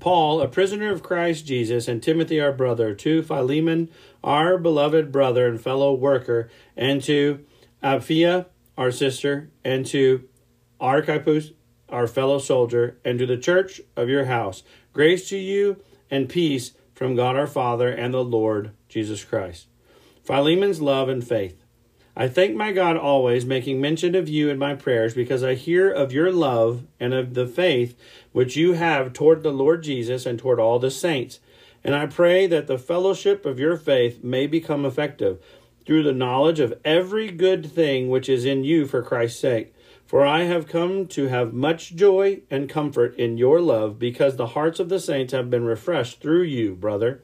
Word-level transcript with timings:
Paul, 0.00 0.40
a 0.40 0.48
prisoner 0.48 0.90
of 0.92 1.02
Christ 1.02 1.46
Jesus, 1.46 1.88
and 1.88 2.02
Timothy, 2.02 2.40
our 2.40 2.52
brother, 2.52 2.94
to 2.94 3.22
Philemon, 3.22 3.90
our 4.22 4.58
beloved 4.58 5.10
brother 5.12 5.46
and 5.46 5.60
fellow 5.60 5.94
worker, 5.94 6.50
and 6.76 7.02
to 7.04 7.44
Apphia, 7.82 8.46
our 8.76 8.90
sister, 8.90 9.50
and 9.64 9.84
to 9.86 10.28
Archippus, 10.80 11.52
our 11.88 12.06
fellow 12.06 12.38
soldier, 12.38 12.98
and 13.04 13.18
to 13.18 13.26
the 13.26 13.36
church 13.36 13.80
of 13.96 14.08
your 14.08 14.24
house. 14.26 14.62
Grace 14.92 15.28
to 15.28 15.36
you 15.36 15.82
and 16.10 16.28
peace 16.28 16.72
from 16.94 17.14
God 17.14 17.36
our 17.36 17.46
Father 17.46 17.88
and 17.88 18.14
the 18.14 18.24
Lord 18.24 18.72
Jesus 18.88 19.24
Christ. 19.24 19.66
Philemon's 20.24 20.80
love 20.80 21.08
and 21.08 21.26
faith. 21.26 21.63
I 22.16 22.28
thank 22.28 22.54
my 22.54 22.70
God 22.70 22.96
always, 22.96 23.44
making 23.44 23.80
mention 23.80 24.14
of 24.14 24.28
you 24.28 24.48
in 24.48 24.56
my 24.56 24.74
prayers, 24.74 25.14
because 25.14 25.42
I 25.42 25.54
hear 25.54 25.90
of 25.90 26.12
your 26.12 26.30
love 26.30 26.84
and 27.00 27.12
of 27.12 27.34
the 27.34 27.46
faith 27.46 27.98
which 28.30 28.56
you 28.56 28.74
have 28.74 29.12
toward 29.12 29.42
the 29.42 29.50
Lord 29.50 29.82
Jesus 29.82 30.24
and 30.24 30.38
toward 30.38 30.60
all 30.60 30.78
the 30.78 30.92
saints. 30.92 31.40
And 31.82 31.94
I 31.94 32.06
pray 32.06 32.46
that 32.46 32.68
the 32.68 32.78
fellowship 32.78 33.44
of 33.44 33.58
your 33.58 33.76
faith 33.76 34.22
may 34.22 34.46
become 34.46 34.84
effective 34.84 35.42
through 35.84 36.04
the 36.04 36.12
knowledge 36.12 36.60
of 36.60 36.78
every 36.84 37.30
good 37.30 37.70
thing 37.70 38.08
which 38.08 38.28
is 38.28 38.44
in 38.44 38.62
you 38.62 38.86
for 38.86 39.02
Christ's 39.02 39.40
sake. 39.40 39.74
For 40.06 40.24
I 40.24 40.42
have 40.42 40.68
come 40.68 41.08
to 41.08 41.26
have 41.28 41.52
much 41.52 41.96
joy 41.96 42.42
and 42.48 42.68
comfort 42.68 43.16
in 43.16 43.38
your 43.38 43.60
love, 43.60 43.98
because 43.98 44.36
the 44.36 44.48
hearts 44.48 44.78
of 44.78 44.88
the 44.88 45.00
saints 45.00 45.32
have 45.32 45.50
been 45.50 45.64
refreshed 45.64 46.20
through 46.20 46.42
you, 46.42 46.74
brother. 46.74 47.22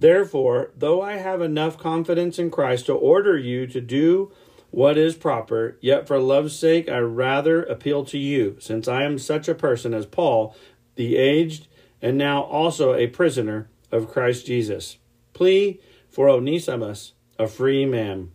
Therefore, 0.00 0.70
though 0.74 1.02
I 1.02 1.18
have 1.18 1.42
enough 1.42 1.76
confidence 1.76 2.38
in 2.38 2.50
Christ 2.50 2.86
to 2.86 2.94
order 2.94 3.36
you 3.36 3.66
to 3.66 3.82
do 3.82 4.32
what 4.70 4.96
is 4.96 5.14
proper, 5.14 5.76
yet 5.82 6.08
for 6.08 6.18
love's 6.18 6.58
sake 6.58 6.88
I 6.88 7.00
rather 7.00 7.62
appeal 7.64 8.06
to 8.06 8.16
you, 8.16 8.56
since 8.60 8.88
I 8.88 9.02
am 9.02 9.18
such 9.18 9.46
a 9.46 9.54
person 9.54 9.92
as 9.92 10.06
Paul, 10.06 10.56
the 10.94 11.16
aged, 11.16 11.68
and 12.00 12.16
now 12.16 12.44
also 12.44 12.94
a 12.94 13.08
prisoner 13.08 13.68
of 13.92 14.08
Christ 14.08 14.46
Jesus. 14.46 14.96
Plea 15.34 15.78
for 16.08 16.30
Onesimus, 16.30 17.12
a 17.38 17.46
free 17.46 17.84
man. 17.84 18.30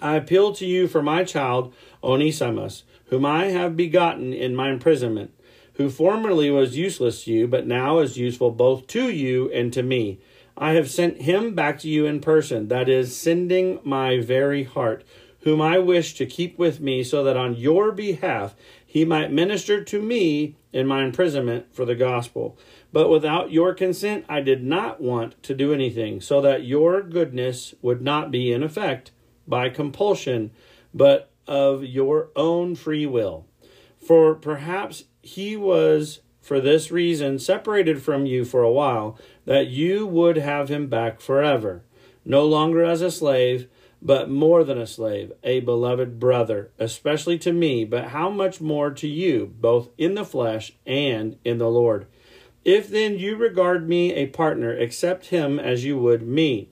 I 0.00 0.16
appeal 0.16 0.54
to 0.54 0.64
you 0.64 0.88
for 0.88 1.02
my 1.02 1.24
child 1.24 1.74
Onesimus, 2.02 2.84
whom 3.10 3.26
I 3.26 3.46
have 3.46 3.76
begotten 3.76 4.32
in 4.32 4.56
my 4.56 4.70
imprisonment, 4.70 5.34
who 5.74 5.90
formerly 5.90 6.50
was 6.50 6.78
useless 6.78 7.24
to 7.24 7.32
you, 7.32 7.46
but 7.46 7.66
now 7.66 7.98
is 7.98 8.16
useful 8.16 8.50
both 8.50 8.86
to 8.86 9.10
you 9.10 9.52
and 9.52 9.74
to 9.74 9.82
me. 9.82 10.20
I 10.56 10.72
have 10.72 10.90
sent 10.90 11.22
him 11.22 11.54
back 11.54 11.78
to 11.80 11.88
you 11.88 12.06
in 12.06 12.20
person, 12.20 12.68
that 12.68 12.88
is, 12.88 13.16
sending 13.16 13.80
my 13.82 14.20
very 14.20 14.64
heart, 14.64 15.04
whom 15.40 15.60
I 15.60 15.78
wish 15.78 16.14
to 16.14 16.26
keep 16.26 16.58
with 16.58 16.80
me, 16.80 17.02
so 17.02 17.24
that 17.24 17.36
on 17.36 17.56
your 17.56 17.92
behalf 17.92 18.54
he 18.84 19.04
might 19.04 19.32
minister 19.32 19.82
to 19.84 20.02
me 20.02 20.56
in 20.72 20.86
my 20.86 21.04
imprisonment 21.04 21.72
for 21.74 21.84
the 21.84 21.94
gospel. 21.94 22.58
But 22.92 23.08
without 23.08 23.52
your 23.52 23.72
consent, 23.72 24.24
I 24.28 24.40
did 24.40 24.62
not 24.62 25.00
want 25.00 25.42
to 25.44 25.54
do 25.54 25.72
anything, 25.72 26.20
so 26.20 26.40
that 26.40 26.64
your 26.64 27.02
goodness 27.02 27.74
would 27.80 28.02
not 28.02 28.30
be 28.30 28.52
in 28.52 28.62
effect 28.62 29.12
by 29.46 29.68
compulsion, 29.68 30.50
but 30.92 31.30
of 31.46 31.84
your 31.84 32.30
own 32.36 32.74
free 32.74 33.06
will. 33.06 33.46
For 33.98 34.34
perhaps 34.34 35.04
he 35.22 35.56
was 35.56 36.20
for 36.50 36.60
this 36.60 36.90
reason 36.90 37.38
separated 37.38 38.02
from 38.02 38.26
you 38.26 38.44
for 38.44 38.64
a 38.64 38.72
while, 38.72 39.16
that 39.44 39.68
you 39.68 40.04
would 40.04 40.36
have 40.36 40.68
him 40.68 40.88
back 40.88 41.20
forever, 41.20 41.84
no 42.24 42.44
longer 42.44 42.82
as 42.82 43.00
a 43.02 43.10
slave, 43.12 43.68
but 44.02 44.28
more 44.28 44.64
than 44.64 44.76
a 44.76 44.84
slave, 44.84 45.30
a 45.44 45.60
beloved 45.60 46.18
brother, 46.18 46.72
especially 46.76 47.38
to 47.38 47.52
me, 47.52 47.84
but 47.84 48.06
how 48.06 48.28
much 48.28 48.60
more 48.60 48.90
to 48.90 49.06
you, 49.06 49.54
both 49.60 49.90
in 49.96 50.16
the 50.16 50.24
flesh 50.24 50.72
and 50.84 51.38
in 51.44 51.58
the 51.58 51.70
Lord. 51.70 52.08
If 52.64 52.90
then 52.90 53.16
you 53.16 53.36
regard 53.36 53.88
me 53.88 54.12
a 54.14 54.26
partner, 54.26 54.76
accept 54.76 55.26
him 55.26 55.60
as 55.60 55.84
you 55.84 55.96
would 55.98 56.26
me. 56.26 56.68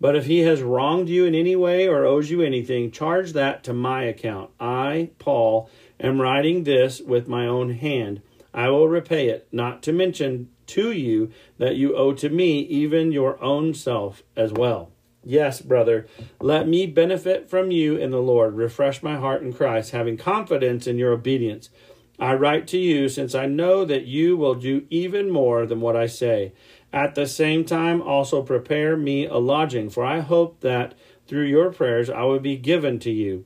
But 0.00 0.16
if 0.16 0.24
he 0.24 0.38
has 0.38 0.62
wronged 0.62 1.10
you 1.10 1.26
in 1.26 1.34
any 1.34 1.54
way 1.54 1.86
or 1.86 2.06
owes 2.06 2.30
you 2.30 2.40
anything, 2.40 2.90
charge 2.90 3.34
that 3.34 3.62
to 3.64 3.74
my 3.74 4.04
account. 4.04 4.52
I, 4.58 5.10
Paul, 5.18 5.68
am 6.00 6.18
writing 6.18 6.64
this 6.64 7.02
with 7.02 7.28
my 7.28 7.46
own 7.46 7.74
hand. 7.74 8.22
I 8.52 8.68
will 8.70 8.88
repay 8.88 9.28
it, 9.28 9.48
not 9.52 9.82
to 9.84 9.92
mention 9.92 10.48
to 10.68 10.92
you 10.92 11.30
that 11.58 11.76
you 11.76 11.96
owe 11.96 12.12
to 12.14 12.28
me 12.28 12.60
even 12.60 13.12
your 13.12 13.42
own 13.42 13.74
self 13.74 14.22
as 14.36 14.52
well. 14.52 14.90
Yes, 15.24 15.60
brother, 15.60 16.06
let 16.40 16.68
me 16.68 16.86
benefit 16.86 17.50
from 17.50 17.70
you 17.70 17.96
in 17.96 18.10
the 18.10 18.22
Lord. 18.22 18.54
Refresh 18.54 19.02
my 19.02 19.16
heart 19.16 19.42
in 19.42 19.52
Christ, 19.52 19.90
having 19.90 20.16
confidence 20.16 20.86
in 20.86 20.96
your 20.96 21.12
obedience. 21.12 21.70
I 22.18 22.34
write 22.34 22.66
to 22.68 22.78
you 22.78 23.08
since 23.08 23.34
I 23.34 23.46
know 23.46 23.84
that 23.84 24.06
you 24.06 24.36
will 24.36 24.54
do 24.54 24.86
even 24.90 25.30
more 25.30 25.66
than 25.66 25.80
what 25.80 25.96
I 25.96 26.06
say. 26.06 26.52
At 26.92 27.14
the 27.14 27.26
same 27.26 27.64
time, 27.64 28.00
also 28.00 28.42
prepare 28.42 28.96
me 28.96 29.26
a 29.26 29.36
lodging, 29.36 29.90
for 29.90 30.04
I 30.04 30.20
hope 30.20 30.60
that 30.60 30.94
through 31.26 31.44
your 31.44 31.70
prayers 31.72 32.08
I 32.08 32.22
will 32.22 32.40
be 32.40 32.56
given 32.56 32.98
to 33.00 33.10
you. 33.10 33.44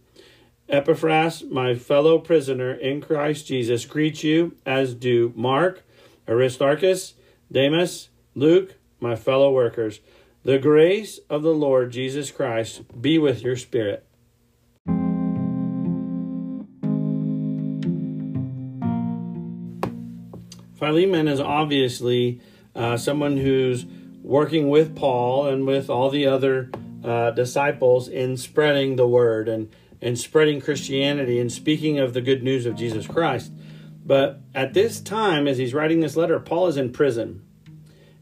Epaphras, 0.73 1.45
my 1.51 1.75
fellow 1.75 2.19
prisoner 2.19 2.73
in 2.73 3.03
Christ 3.03 3.47
Jesus, 3.47 3.85
greets 3.85 4.25
you, 4.25 4.57
as 4.65 4.95
do 4.95 5.31
Mark, 5.37 5.85
Aristarchus, 6.27 7.13
Demas, 7.53 8.09
Luke, 8.35 8.77
my 8.99 9.15
fellow 9.15 9.53
workers. 9.53 10.01
The 10.45 10.59
grace 10.59 11.21
of 11.29 11.43
the 11.43 11.53
Lord 11.53 11.93
Jesus 11.93 12.31
Christ 12.31 12.85
be 13.03 13.19
with 13.19 13.43
your 13.43 13.55
spirit. 13.55 14.07
Philemon 20.79 21.29
is 21.29 21.39
obviously 21.39 22.41
uh, 22.75 22.97
someone 22.97 23.37
who's 23.37 23.85
working 24.23 24.71
with 24.71 24.97
Paul 24.97 25.49
and 25.49 25.67
with 25.67 25.91
all 25.91 26.09
the 26.09 26.27
other 26.27 26.71
uh, 27.05 27.33
disciples 27.33 28.09
in 28.09 28.39
spreading 28.39 28.97
the 28.97 29.07
word. 29.07 29.51
And 29.51 29.71
and 30.02 30.19
spreading 30.19 30.60
Christianity 30.60 31.38
and 31.38 31.50
speaking 31.50 31.99
of 31.99 32.12
the 32.12 32.20
good 32.20 32.43
news 32.43 32.66
of 32.66 32.75
Jesus 32.75 33.06
Christ. 33.06 33.52
But 34.04 34.40
at 34.52 34.75
this 34.75 35.00
time, 35.00 35.46
as 35.46 35.58
he's 35.58 35.72
writing 35.72 36.00
this 36.00 36.16
letter, 36.16 36.40
Paul 36.40 36.66
is 36.66 36.76
in 36.76 36.93
prison. 36.93 37.46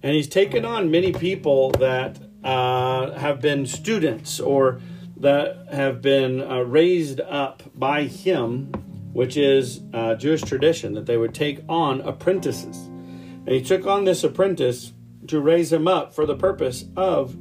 And 0.02 0.14
he's 0.14 0.28
taken 0.28 0.64
on 0.64 0.90
many 0.90 1.12
people 1.12 1.70
that 1.72 2.18
uh, 2.44 3.12
have 3.12 3.40
been 3.40 3.66
students 3.66 4.38
or 4.38 4.80
that 5.16 5.68
have 5.72 6.00
been 6.00 6.42
uh, 6.42 6.60
raised 6.60 7.20
up 7.20 7.62
by 7.74 8.04
him, 8.04 8.66
which 9.12 9.36
is 9.36 9.80
uh, 9.92 10.14
Jewish 10.14 10.42
tradition, 10.42 10.94
that 10.94 11.06
they 11.06 11.16
would 11.16 11.34
take 11.34 11.60
on 11.68 12.02
apprentices. 12.02 12.76
And 12.76 13.48
he 13.48 13.62
took 13.62 13.86
on 13.86 14.04
this 14.04 14.22
apprentice 14.22 14.92
to 15.28 15.40
raise 15.40 15.72
him 15.72 15.88
up 15.88 16.14
for 16.14 16.26
the 16.26 16.36
purpose 16.36 16.84
of 16.96 17.36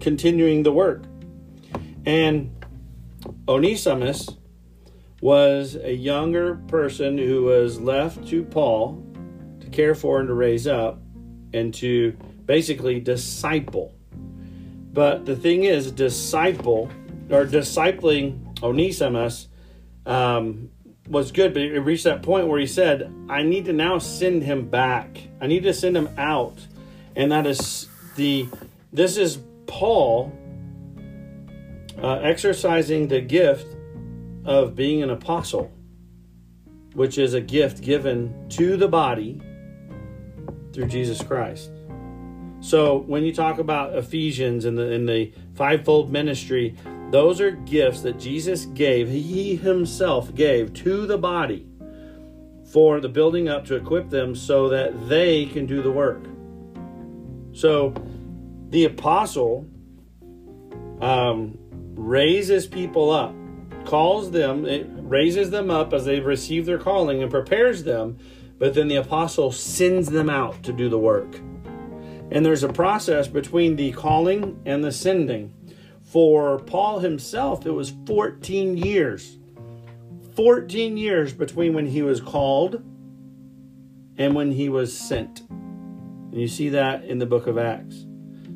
continuing 0.00 0.62
the 0.62 0.72
work. 0.72 1.04
And 2.06 2.53
Onesimus 3.48 4.28
was 5.20 5.76
a 5.76 5.94
younger 5.94 6.56
person 6.68 7.16
who 7.16 7.44
was 7.44 7.80
left 7.80 8.26
to 8.28 8.44
Paul 8.44 9.02
to 9.60 9.68
care 9.70 9.94
for 9.94 10.20
and 10.20 10.28
to 10.28 10.34
raise 10.34 10.66
up 10.66 11.00
and 11.52 11.72
to 11.74 12.16
basically 12.44 13.00
disciple. 13.00 13.94
But 14.92 15.24
the 15.24 15.34
thing 15.36 15.64
is, 15.64 15.90
disciple 15.90 16.90
or 17.30 17.46
discipling 17.46 18.62
Onesimus 18.62 19.48
um, 20.06 20.70
was 21.08 21.32
good, 21.32 21.54
but 21.54 21.62
it 21.62 21.80
reached 21.80 22.04
that 22.04 22.22
point 22.22 22.48
where 22.48 22.60
he 22.60 22.66
said, 22.66 23.12
I 23.28 23.42
need 23.42 23.64
to 23.66 23.72
now 23.72 23.98
send 23.98 24.42
him 24.42 24.68
back. 24.68 25.18
I 25.40 25.46
need 25.46 25.62
to 25.64 25.74
send 25.74 25.96
him 25.96 26.08
out. 26.18 26.58
And 27.16 27.32
that 27.32 27.46
is 27.46 27.88
the, 28.16 28.48
this 28.92 29.16
is 29.16 29.38
Paul 29.66 30.32
uh, 32.04 32.20
exercising 32.22 33.08
the 33.08 33.22
gift 33.22 33.74
of 34.44 34.74
being 34.74 35.02
an 35.02 35.08
apostle, 35.08 35.72
which 36.92 37.16
is 37.16 37.32
a 37.32 37.40
gift 37.40 37.80
given 37.80 38.46
to 38.50 38.76
the 38.76 38.86
body 38.86 39.40
through 40.74 40.86
Jesus 40.86 41.22
Christ. 41.22 41.70
So 42.60 42.98
when 42.98 43.22
you 43.22 43.32
talk 43.32 43.58
about 43.58 43.96
Ephesians 43.96 44.66
and 44.66 44.76
the 44.76 44.90
in 44.92 45.06
the 45.06 45.32
fivefold 45.54 46.12
ministry, 46.12 46.76
those 47.10 47.40
are 47.40 47.52
gifts 47.52 48.02
that 48.02 48.18
Jesus 48.18 48.66
gave, 48.66 49.08
he 49.08 49.56
himself 49.56 50.34
gave 50.34 50.74
to 50.74 51.06
the 51.06 51.16
body 51.16 51.66
for 52.70 53.00
the 53.00 53.08
building 53.08 53.48
up 53.48 53.64
to 53.64 53.76
equip 53.76 54.10
them 54.10 54.34
so 54.34 54.68
that 54.68 55.08
they 55.08 55.46
can 55.46 55.64
do 55.64 55.80
the 55.80 55.90
work. 55.90 56.22
So 57.52 57.94
the 58.68 58.84
apostle 58.84 59.66
um, 61.00 61.58
raises 61.94 62.66
people 62.66 63.10
up, 63.10 63.34
calls 63.84 64.30
them, 64.30 64.66
it 64.66 64.86
raises 64.90 65.50
them 65.50 65.70
up 65.70 65.92
as 65.92 66.04
they 66.04 66.20
receive 66.20 66.66
their 66.66 66.78
calling 66.78 67.22
and 67.22 67.30
prepares 67.30 67.84
them, 67.84 68.18
but 68.58 68.74
then 68.74 68.88
the 68.88 68.96
apostle 68.96 69.52
sends 69.52 70.10
them 70.10 70.30
out 70.30 70.62
to 70.62 70.72
do 70.72 70.88
the 70.88 70.98
work. 70.98 71.36
And 72.30 72.44
there's 72.44 72.62
a 72.62 72.72
process 72.72 73.28
between 73.28 73.76
the 73.76 73.92
calling 73.92 74.60
and 74.64 74.82
the 74.82 74.92
sending. 74.92 75.52
For 76.02 76.58
Paul 76.60 77.00
himself, 77.00 77.66
it 77.66 77.72
was 77.72 77.92
14 78.06 78.76
years. 78.76 79.38
14 80.34 80.96
years 80.96 81.32
between 81.32 81.74
when 81.74 81.86
he 81.86 82.02
was 82.02 82.20
called 82.20 82.82
and 84.16 84.34
when 84.34 84.52
he 84.52 84.68
was 84.68 84.96
sent. 84.96 85.40
And 85.48 86.40
you 86.40 86.48
see 86.48 86.70
that 86.70 87.04
in 87.04 87.18
the 87.18 87.26
book 87.26 87.46
of 87.46 87.58
Acts. 87.58 88.06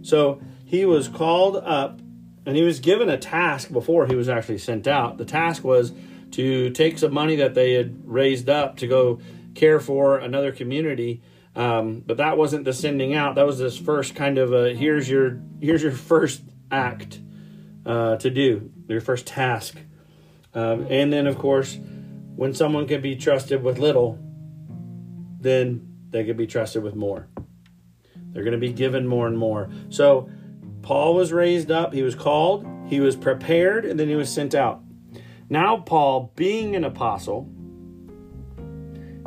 So 0.02 0.40
he 0.64 0.85
was 0.85 1.08
called 1.08 1.56
up 1.56 2.00
and 2.48 2.56
he 2.56 2.62
was 2.62 2.80
given 2.80 3.10
a 3.10 3.18
task 3.18 3.70
before 3.70 4.06
he 4.06 4.14
was 4.14 4.26
actually 4.26 4.56
sent 4.56 4.88
out. 4.88 5.18
The 5.18 5.26
task 5.26 5.62
was 5.62 5.92
to 6.30 6.70
take 6.70 6.96
some 6.96 7.12
money 7.12 7.36
that 7.36 7.52
they 7.52 7.74
had 7.74 8.08
raised 8.08 8.48
up 8.48 8.78
to 8.78 8.86
go 8.86 9.20
care 9.54 9.78
for 9.78 10.16
another 10.16 10.50
community. 10.50 11.20
Um, 11.54 12.02
but 12.06 12.16
that 12.16 12.38
wasn't 12.38 12.64
the 12.64 12.72
sending 12.72 13.14
out. 13.14 13.34
That 13.34 13.44
was 13.44 13.58
this 13.58 13.76
first 13.76 14.14
kind 14.14 14.38
of 14.38 14.54
a 14.54 14.74
here's 14.74 15.10
your 15.10 15.42
here's 15.60 15.82
your 15.82 15.92
first 16.10 16.40
act 16.70 17.20
uh, 17.84 18.16
to 18.16 18.30
do, 18.30 18.70
your 18.88 19.02
first 19.02 19.26
task. 19.26 19.76
Um, 20.54 20.86
and 20.88 21.12
then, 21.12 21.26
of 21.26 21.36
course, 21.36 21.78
when 22.34 22.54
someone 22.54 22.88
can 22.88 23.02
be 23.02 23.14
trusted 23.14 23.62
with 23.62 23.78
little, 23.78 24.18
then 25.38 25.98
they 26.08 26.24
can 26.24 26.38
be 26.38 26.46
trusted 26.46 26.82
with 26.82 26.94
more. 26.94 27.28
They're 28.16 28.42
going 28.42 28.58
to 28.58 28.58
be 28.58 28.72
given 28.72 29.06
more 29.06 29.26
and 29.26 29.36
more. 29.36 29.68
So 29.90 30.30
Paul 30.82 31.14
was 31.14 31.32
raised 31.32 31.70
up, 31.70 31.92
he 31.92 32.02
was 32.02 32.14
called, 32.14 32.66
he 32.86 33.00
was 33.00 33.16
prepared, 33.16 33.84
and 33.84 33.98
then 33.98 34.08
he 34.08 34.14
was 34.14 34.32
sent 34.32 34.54
out. 34.54 34.82
Now, 35.50 35.78
Paul, 35.78 36.32
being 36.36 36.76
an 36.76 36.84
apostle, 36.84 37.50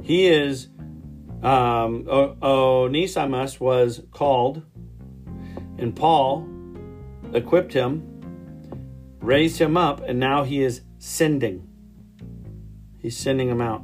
he 0.03 0.27
is, 0.27 0.69
um, 1.43 2.07
Onesimus 2.07 3.59
was 3.59 4.01
called, 4.11 4.63
and 5.77 5.95
Paul 5.95 6.47
equipped 7.33 7.73
him, 7.73 8.07
raised 9.19 9.59
him 9.59 9.77
up, 9.77 10.01
and 10.01 10.19
now 10.19 10.43
he 10.43 10.63
is 10.63 10.81
sending. 10.99 11.67
He's 12.99 13.17
sending 13.17 13.49
him 13.49 13.61
out. 13.61 13.81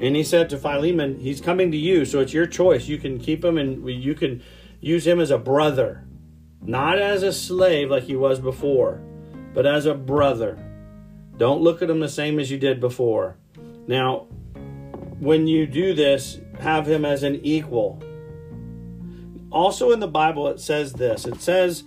And 0.00 0.16
he 0.16 0.24
said 0.24 0.48
to 0.50 0.58
Philemon, 0.58 1.20
He's 1.20 1.40
coming 1.40 1.70
to 1.70 1.76
you, 1.76 2.04
so 2.04 2.20
it's 2.20 2.32
your 2.32 2.46
choice. 2.46 2.88
You 2.88 2.98
can 2.98 3.18
keep 3.18 3.44
him 3.44 3.58
and 3.58 3.86
you 3.88 4.14
can 4.14 4.42
use 4.80 5.06
him 5.06 5.20
as 5.20 5.30
a 5.30 5.38
brother, 5.38 6.04
not 6.62 6.98
as 6.98 7.22
a 7.22 7.32
slave 7.32 7.90
like 7.90 8.04
he 8.04 8.16
was 8.16 8.38
before, 8.38 9.00
but 9.54 9.66
as 9.66 9.86
a 9.86 9.94
brother. 9.94 10.58
Don't 11.36 11.62
look 11.62 11.80
at 11.80 11.90
him 11.90 12.00
the 12.00 12.08
same 12.08 12.38
as 12.38 12.50
you 12.50 12.58
did 12.58 12.80
before. 12.80 13.36
Now, 13.86 14.26
when 15.18 15.46
you 15.46 15.66
do 15.66 15.94
this, 15.94 16.40
have 16.58 16.86
him 16.86 17.04
as 17.04 17.22
an 17.22 17.40
equal. 17.42 18.02
Also 19.50 19.90
in 19.90 20.00
the 20.00 20.08
Bible, 20.08 20.48
it 20.48 20.60
says 20.60 20.92
this 20.92 21.26
it 21.26 21.40
says, 21.40 21.84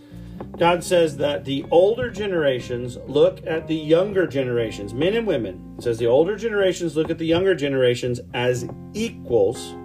God 0.58 0.84
says 0.84 1.18
that 1.18 1.46
the 1.46 1.66
older 1.72 2.10
generations 2.10 2.98
look 3.08 3.46
at 3.46 3.68
the 3.68 3.76
younger 3.76 4.28
generations, 4.28 4.94
men 4.94 5.14
and 5.16 5.26
women. 5.26 5.76
It 5.78 5.84
says 5.84 5.98
the 5.98 6.08
older 6.08 6.36
generations 6.36 6.96
look 6.96 7.10
at 7.10 7.18
the 7.18 7.26
younger 7.26 7.56
generations 7.56 8.20
as 8.34 8.68
equals, 8.94 9.76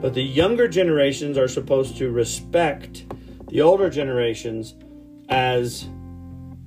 but 0.00 0.14
the 0.14 0.22
younger 0.22 0.68
generations 0.68 1.36
are 1.36 1.48
supposed 1.48 1.96
to 1.98 2.10
respect 2.10 3.04
the 3.56 3.62
older 3.62 3.88
generations 3.88 4.74
as 5.30 5.88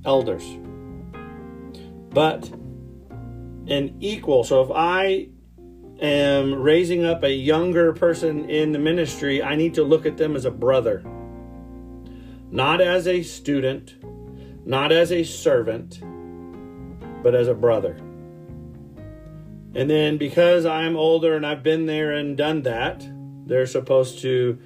elders. 0.04 0.58
But 2.12 2.48
an 3.68 3.94
equal, 4.00 4.42
so 4.42 4.60
if 4.62 4.72
I 4.74 5.28
am 6.02 6.52
raising 6.52 7.04
up 7.04 7.22
a 7.22 7.32
younger 7.32 7.92
person 7.92 8.50
in 8.50 8.72
the 8.72 8.80
ministry, 8.80 9.40
I 9.40 9.54
need 9.54 9.74
to 9.74 9.84
look 9.84 10.04
at 10.04 10.16
them 10.16 10.34
as 10.34 10.44
a 10.44 10.50
brother 10.50 11.04
not 12.50 12.80
as 12.80 13.06
a 13.06 13.22
student, 13.22 13.94
not 14.66 14.90
as 14.90 15.12
a 15.12 15.22
servant, 15.22 16.00
but 17.22 17.32
as 17.32 17.46
a 17.46 17.54
brother. 17.54 17.94
And 19.76 19.88
then 19.88 20.18
because 20.18 20.66
I'm 20.66 20.96
older 20.96 21.36
and 21.36 21.46
I've 21.46 21.62
been 21.62 21.86
there 21.86 22.10
and 22.14 22.36
done 22.36 22.62
that, 22.62 23.08
they're 23.46 23.66
supposed 23.66 24.22
to 24.22 24.58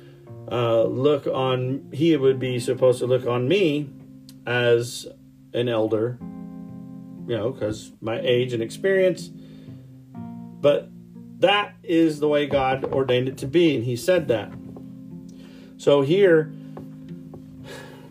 uh, 0.51 0.85
look 0.85 1.27
on, 1.27 1.89
he 1.93 2.17
would 2.17 2.39
be 2.39 2.59
supposed 2.59 2.99
to 3.01 3.07
look 3.07 3.27
on 3.27 3.49
me 3.49 3.89
as 4.47 5.07
an 5.53 5.69
elder, 5.69 6.19
you 7.27 7.37
know, 7.37 7.51
because 7.51 7.93
my 8.01 8.21
age 8.21 8.53
and 8.53 8.63
experience. 8.63 9.31
But 10.61 10.89
that 11.41 11.75
is 11.83 12.21
the 12.21 12.29
way 12.29 12.47
God 12.47 12.85
ordained 12.85 13.29
it 13.29 13.39
to 13.39 13.47
be, 13.47 13.75
and 13.75 13.85
he 13.85 13.97
said 13.97 14.29
that. 14.29 14.53
So 15.77 16.03
here, 16.03 16.53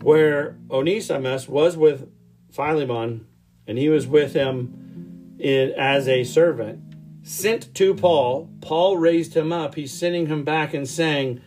where 0.02 0.56
Onesimus 0.70 1.48
was 1.48 1.76
with 1.76 2.10
Philemon 2.52 3.26
and 3.66 3.78
he 3.78 3.88
was 3.88 4.06
with 4.06 4.34
him 4.34 5.36
in, 5.38 5.72
as 5.72 6.06
a 6.06 6.24
servant, 6.24 6.80
sent 7.22 7.74
to 7.74 7.94
Paul. 7.94 8.50
Paul 8.60 8.98
raised 8.98 9.34
him 9.34 9.52
up. 9.52 9.74
He's 9.74 9.92
sending 9.92 10.26
him 10.26 10.44
back 10.44 10.74
and 10.74 10.86
saying, 10.88 11.40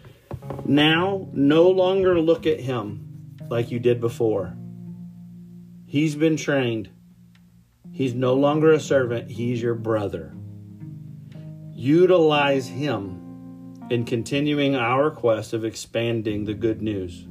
Now 0.66 1.28
no 1.32 1.70
longer 1.70 2.20
look 2.20 2.46
at 2.46 2.60
him 2.60 3.36
like 3.50 3.72
you 3.72 3.80
did 3.80 4.02
before. 4.02 4.56
He's 5.86 6.16
been 6.16 6.36
trained. 6.36 6.90
He's 7.92 8.14
no 8.14 8.34
longer 8.34 8.74
a 8.74 8.80
servant, 8.80 9.32
he's 9.32 9.62
your 9.62 9.74
brother. 9.74 10.36
Utilize 11.74 12.68
him 12.68 13.88
in 13.90 14.06
continuing 14.06 14.76
our 14.76 15.10
quest 15.10 15.54
of 15.54 15.66
expanding 15.66 16.46
the 16.46 16.54
good 16.54 16.82
news 16.82 17.24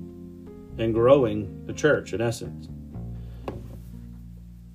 and 0.79 0.93
growing 0.93 1.67
the 1.67 1.73
church 1.73 2.13
in 2.13 2.21
essence. 2.21 2.69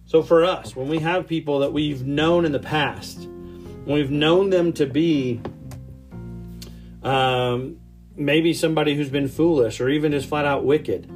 So 0.05 0.21
for 0.21 0.45
us, 0.45 0.75
when 0.75 0.87
we 0.87 0.99
have 0.99 1.27
people 1.27 1.59
that 1.59 1.73
we've 1.73 2.05
known 2.05 2.45
in 2.45 2.51
the 2.51 2.59
past, 2.59 3.19
when 3.19 3.95
we've 3.95 4.11
known 4.11 4.49
them 4.49 4.71
to 4.73 4.85
be 4.85 5.41
um, 7.03 7.80
maybe 8.15 8.53
somebody 8.53 8.95
who's 8.95 9.09
been 9.09 9.27
foolish 9.27 9.79
or 9.79 9.89
even 9.89 10.11
just 10.11 10.27
flat 10.27 10.45
out 10.45 10.65
wicked. 10.65 11.09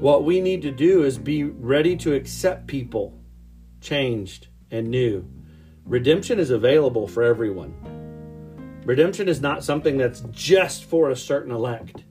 What 0.00 0.24
we 0.24 0.40
need 0.40 0.62
to 0.62 0.70
do 0.70 1.04
is 1.04 1.18
be 1.18 1.44
ready 1.44 1.96
to 1.98 2.14
accept 2.14 2.66
people 2.66 3.18
changed 3.80 4.48
and 4.70 4.88
new. 4.88 5.24
Redemption 5.84 6.38
is 6.38 6.50
available 6.50 7.06
for 7.06 7.22
everyone. 7.22 7.74
Redemption 8.84 9.28
is 9.28 9.40
not 9.40 9.64
something 9.64 9.96
that's 9.96 10.20
just 10.30 10.84
for 10.84 11.10
a 11.10 11.16
certain 11.16 11.52
elect. 11.52 12.04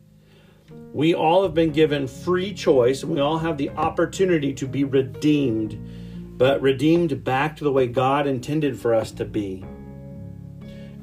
We 0.94 1.14
all 1.14 1.44
have 1.44 1.54
been 1.54 1.72
given 1.72 2.08
free 2.08 2.54
choice 2.54 3.04
and 3.04 3.12
we 3.12 3.20
all 3.20 3.40
have 3.40 3.58
the 3.58 3.72
opportunity 3.72 4.54
to 4.54 4.68
be 4.68 4.84
redeemed, 4.84 6.38
but 6.38 6.62
redeemed 6.62 7.24
back 7.24 7.56
to 7.58 7.64
the 7.64 7.72
way 7.72 7.88
God 7.88 8.28
intended 8.28 8.80
for 8.80 8.94
us 8.94 9.12
to 9.14 9.26
be. 9.26 9.66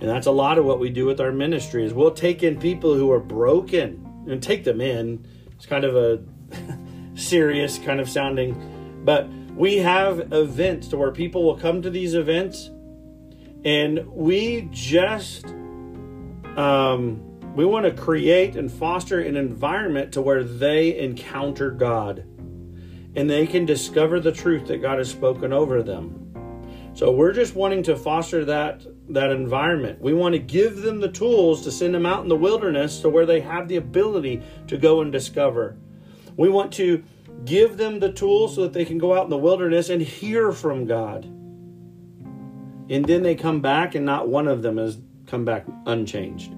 And 0.00 0.08
that's 0.08 0.26
a 0.26 0.30
lot 0.30 0.58
of 0.58 0.64
what 0.64 0.80
we 0.80 0.88
do 0.90 1.04
with 1.04 1.20
our 1.20 1.32
ministry 1.32 1.84
is 1.84 1.92
we'll 1.92 2.10
take 2.10 2.42
in 2.42 2.58
people 2.58 2.94
who 2.94 3.12
are 3.12 3.20
broken 3.20 4.24
and 4.28 4.42
take 4.42 4.64
them 4.64 4.80
in. 4.80 5.26
It's 5.52 5.66
kind 5.66 5.84
of 5.84 5.96
a 5.96 6.22
serious 7.14 7.78
kind 7.78 8.00
of 8.00 8.08
sounding, 8.08 9.02
but 9.04 9.28
we 9.54 9.76
have 9.76 10.32
events 10.32 10.88
to 10.88 10.96
where 10.96 11.10
people 11.10 11.44
will 11.44 11.58
come 11.58 11.82
to 11.82 11.90
these 11.90 12.14
events 12.14 12.70
and 13.64 14.06
we 14.06 14.68
just 14.72 15.44
um, 16.56 17.22
we 17.54 17.64
want 17.64 17.84
to 17.84 17.92
create 17.92 18.56
and 18.56 18.72
foster 18.72 19.20
an 19.20 19.36
environment 19.36 20.12
to 20.12 20.22
where 20.22 20.42
they 20.44 20.98
encounter 20.98 21.70
God 21.70 22.24
and 23.16 23.28
they 23.28 23.46
can 23.46 23.66
discover 23.66 24.20
the 24.20 24.32
truth 24.32 24.66
that 24.68 24.78
God 24.78 24.98
has 24.98 25.10
spoken 25.10 25.52
over 25.52 25.82
them. 25.82 26.19
So 26.92 27.12
we're 27.12 27.32
just 27.32 27.54
wanting 27.54 27.82
to 27.84 27.96
foster 27.96 28.44
that 28.46 28.84
that 29.10 29.30
environment. 29.30 30.00
We 30.00 30.12
want 30.12 30.34
to 30.34 30.38
give 30.38 30.82
them 30.82 31.00
the 31.00 31.10
tools 31.10 31.62
to 31.62 31.70
send 31.70 31.94
them 31.94 32.06
out 32.06 32.22
in 32.22 32.28
the 32.28 32.36
wilderness 32.36 33.00
to 33.00 33.08
where 33.08 33.26
they 33.26 33.40
have 33.40 33.68
the 33.68 33.76
ability 33.76 34.42
to 34.68 34.76
go 34.76 35.00
and 35.00 35.10
discover. 35.10 35.76
We 36.36 36.48
want 36.48 36.72
to 36.74 37.02
give 37.44 37.76
them 37.76 38.00
the 38.00 38.12
tools 38.12 38.54
so 38.54 38.62
that 38.62 38.72
they 38.72 38.84
can 38.84 38.98
go 38.98 39.14
out 39.16 39.24
in 39.24 39.30
the 39.30 39.38
wilderness 39.38 39.88
and 39.88 40.02
hear 40.02 40.52
from 40.52 40.84
God. 40.84 41.24
And 41.24 43.04
then 43.04 43.22
they 43.22 43.34
come 43.34 43.60
back 43.60 43.94
and 43.94 44.04
not 44.04 44.28
one 44.28 44.48
of 44.48 44.62
them 44.62 44.76
has 44.76 44.98
come 45.26 45.44
back 45.44 45.64
unchanged. 45.86 46.52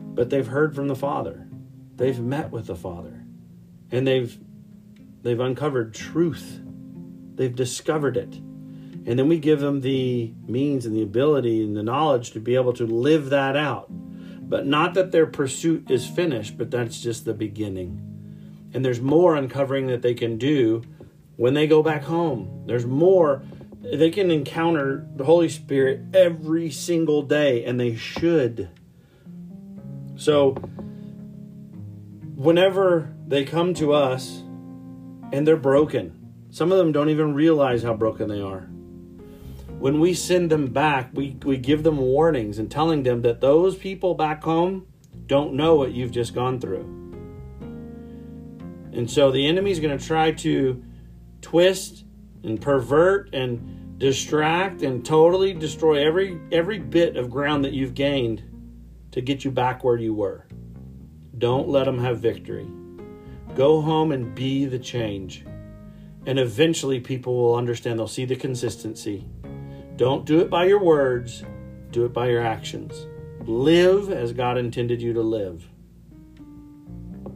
But 0.00 0.30
they've 0.30 0.46
heard 0.46 0.74
from 0.74 0.88
the 0.88 0.96
Father. 0.96 1.46
They've 1.96 2.18
met 2.18 2.50
with 2.52 2.66
the 2.66 2.76
Father. 2.76 3.24
And 3.90 4.06
they've 4.06 4.38
they've 5.22 5.40
uncovered 5.40 5.94
truth. 5.94 6.60
They've 7.34 7.54
discovered 7.54 8.16
it. 8.16 8.40
And 9.08 9.18
then 9.18 9.26
we 9.26 9.38
give 9.38 9.60
them 9.60 9.80
the 9.80 10.34
means 10.46 10.84
and 10.84 10.94
the 10.94 11.02
ability 11.02 11.64
and 11.64 11.74
the 11.74 11.82
knowledge 11.82 12.32
to 12.32 12.40
be 12.40 12.56
able 12.56 12.74
to 12.74 12.84
live 12.84 13.30
that 13.30 13.56
out. 13.56 13.86
But 13.88 14.66
not 14.66 14.92
that 14.94 15.12
their 15.12 15.24
pursuit 15.24 15.90
is 15.90 16.06
finished, 16.06 16.58
but 16.58 16.70
that's 16.70 17.00
just 17.00 17.24
the 17.24 17.32
beginning. 17.32 18.68
And 18.74 18.84
there's 18.84 19.00
more 19.00 19.34
uncovering 19.34 19.86
that 19.86 20.02
they 20.02 20.12
can 20.12 20.36
do 20.36 20.82
when 21.36 21.54
they 21.54 21.66
go 21.66 21.82
back 21.82 22.02
home. 22.02 22.64
There's 22.66 22.84
more 22.84 23.42
they 23.82 24.10
can 24.10 24.30
encounter 24.30 25.06
the 25.16 25.24
Holy 25.24 25.48
Spirit 25.48 26.02
every 26.12 26.70
single 26.70 27.22
day, 27.22 27.64
and 27.64 27.80
they 27.80 27.96
should. 27.96 28.68
So, 30.16 30.50
whenever 32.34 33.14
they 33.26 33.46
come 33.46 33.72
to 33.74 33.94
us 33.94 34.42
and 35.32 35.46
they're 35.46 35.56
broken, 35.56 36.34
some 36.50 36.72
of 36.72 36.76
them 36.76 36.92
don't 36.92 37.08
even 37.08 37.32
realize 37.32 37.82
how 37.82 37.94
broken 37.94 38.28
they 38.28 38.42
are. 38.42 38.68
When 39.78 40.00
we 40.00 40.12
send 40.12 40.50
them 40.50 40.66
back, 40.66 41.10
we, 41.14 41.36
we 41.44 41.56
give 41.56 41.84
them 41.84 41.98
warnings 41.98 42.58
and 42.58 42.68
telling 42.68 43.04
them 43.04 43.22
that 43.22 43.40
those 43.40 43.76
people 43.76 44.14
back 44.14 44.42
home 44.42 44.86
don't 45.26 45.54
know 45.54 45.76
what 45.76 45.92
you've 45.92 46.10
just 46.10 46.34
gone 46.34 46.58
through. 46.58 46.82
And 48.92 49.08
so 49.08 49.30
the 49.30 49.46
enemy's 49.46 49.78
going 49.78 49.96
to 49.96 50.04
try 50.04 50.32
to 50.32 50.82
twist 51.42 52.04
and 52.42 52.60
pervert 52.60 53.32
and 53.32 53.98
distract 53.98 54.82
and 54.82 55.04
totally 55.04 55.52
destroy 55.52 56.04
every 56.06 56.40
every 56.52 56.78
bit 56.78 57.16
of 57.16 57.30
ground 57.30 57.64
that 57.64 57.72
you've 57.72 57.94
gained 57.94 58.42
to 59.12 59.20
get 59.20 59.44
you 59.44 59.50
back 59.50 59.84
where 59.84 59.96
you 59.96 60.14
were. 60.14 60.46
Don't 61.36 61.68
let 61.68 61.84
them 61.84 61.98
have 61.98 62.18
victory. 62.18 62.66
Go 63.54 63.80
home 63.80 64.12
and 64.12 64.34
be 64.34 64.64
the 64.64 64.78
change. 64.78 65.44
And 66.26 66.38
eventually 66.38 67.00
people 67.00 67.36
will 67.36 67.54
understand. 67.54 67.98
They'll 67.98 68.08
see 68.08 68.24
the 68.24 68.36
consistency. 68.36 69.28
Don't 69.98 70.24
do 70.24 70.40
it 70.40 70.48
by 70.48 70.64
your 70.64 70.82
words, 70.82 71.44
do 71.90 72.06
it 72.06 72.14
by 72.14 72.30
your 72.30 72.40
actions. 72.40 73.06
Live 73.40 74.10
as 74.10 74.32
God 74.32 74.56
intended 74.56 75.02
you 75.02 75.12
to 75.12 75.22
live. 75.22 75.68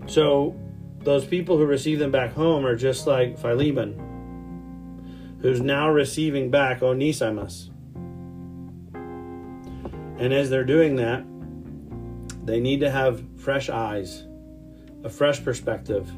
So, 0.07 0.59
those 1.01 1.27
people 1.27 1.59
who 1.59 1.67
receive 1.67 1.99
them 1.99 2.11
back 2.11 2.33
home 2.33 2.65
are 2.65 2.77
just 2.77 3.07
like 3.07 3.39
Philemon 3.39 4.09
who's 5.43 5.61
now 5.61 5.91
receiving 5.91 6.51
back 6.51 6.83
Onesimus. 6.83 7.69
And 8.95 10.33
as 10.33 10.49
they're 10.49 10.65
doing 10.65 10.97
that, 10.97 11.25
they 12.45 12.61
need 12.61 12.81
to 12.81 12.91
have 12.91 13.25
fresh 13.37 13.69
eyes, 13.69 14.25
a 15.03 15.09
fresh 15.09 15.43
perspective, 15.43 16.09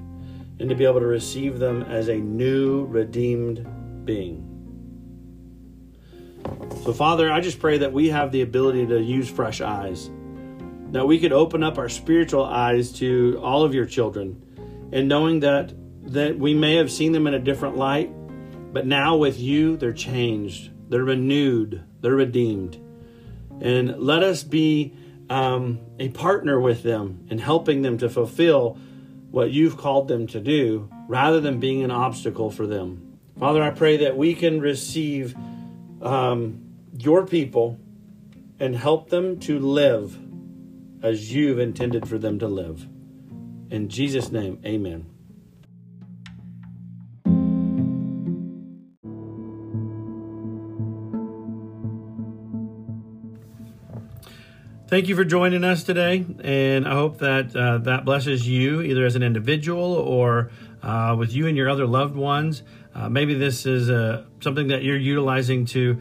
and 0.61 0.69
to 0.69 0.75
be 0.75 0.85
able 0.85 1.01
to 1.01 1.07
receive 1.07 1.59
them 1.59 1.83
as 1.85 2.09
a 2.09 2.17
new, 2.17 2.85
redeemed 2.85 3.67
being. 4.05 4.54
So, 6.85 6.93
Father, 6.93 7.33
I 7.33 7.41
just 7.41 7.61
pray 7.61 7.79
that 7.79 7.95
we 7.95 8.11
have 8.11 8.31
the 8.31 8.43
ability 8.43 8.87
to 8.89 9.01
use 9.01 9.27
fresh 9.27 9.63
eyes, 9.63 10.11
that 10.91 11.07
we 11.07 11.19
could 11.19 11.33
open 11.33 11.63
up 11.63 11.79
our 11.79 11.89
spiritual 11.89 12.45
eyes 12.45 12.93
to 12.99 13.41
all 13.43 13.63
of 13.63 13.73
your 13.73 13.87
children, 13.87 14.45
and 14.93 15.09
knowing 15.09 15.41
that 15.41 15.73
that 16.13 16.39
we 16.39 16.53
may 16.53 16.75
have 16.75 16.93
seen 16.93 17.13
them 17.13 17.27
in 17.27 17.33
a 17.33 17.39
different 17.39 17.79
light, 17.79 18.11
but 18.75 18.87
now 18.87 19.17
with 19.17 19.41
you, 19.41 19.79
they're 19.79 19.95
changed, 19.95 20.71
they're 20.91 21.05
renewed, 21.05 21.83
they're 22.03 22.15
redeemed. 22.15 22.79
And 23.63 23.99
let 23.99 24.23
us 24.23 24.43
be 24.43 24.93
um, 25.31 25.81
a 25.99 26.11
partner 26.11 26.61
with 26.61 26.83
them 26.83 27.27
in 27.31 27.39
helping 27.39 27.81
them 27.81 27.97
to 27.97 28.11
fulfill 28.11 28.77
what 29.31 29.51
you've 29.51 29.79
called 29.79 30.07
them 30.09 30.27
to 30.27 30.41
do 30.41 30.91
rather 31.09 31.41
than 31.41 31.61
being 31.61 31.83
an 31.83 31.91
obstacle 31.91 32.51
for 32.51 32.67
them. 32.67 33.19
Father, 33.39 33.63
I 33.63 33.71
pray 33.71 33.97
that 33.97 34.19
we 34.19 34.35
can 34.35 34.61
receive 34.61 35.35
um, 36.03 36.64
your 36.97 37.27
people 37.27 37.79
and 38.61 38.77
help 38.77 39.11
them 39.11 39.39
to 39.41 39.59
live 39.59 40.19
as 41.03 41.33
you've 41.35 41.59
intended 41.59 42.09
for 42.09 42.19
them 42.19 42.39
to 42.39 42.49
live. 42.49 42.89
In 43.71 43.89
Jesus' 43.89 44.31
name, 44.31 44.61
amen. 44.65 45.07
Thank 54.87 55.09
you 55.09 55.17
for 55.17 55.25
joining 55.25 55.65
us 55.65 55.83
today, 55.83 56.25
and 56.45 56.87
I 56.87 56.93
hope 56.93 57.19
that 57.19 57.57
uh, 57.57 57.79
that 57.79 58.05
blesses 58.05 58.47
you 58.47 58.81
either 58.81 59.05
as 59.05 59.17
an 59.17 59.25
individual 59.25 59.95
or 59.95 60.53
uh, 60.85 61.17
with 61.19 61.33
you 61.33 61.49
and 61.49 61.57
your 61.57 61.69
other 61.69 61.85
loved 61.85 62.15
ones. 62.15 62.63
Uh, 62.95 63.09
maybe 63.09 63.35
this 63.35 63.67
is 63.67 63.91
uh, 63.91 64.25
something 64.41 64.69
that 64.69 64.85
you're 64.85 64.97
utilizing 64.97 65.65
to 65.67 66.01